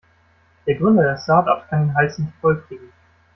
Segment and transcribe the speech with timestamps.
[0.65, 2.91] Der Gründer des Startups kann den Hals nicht voll kriegen.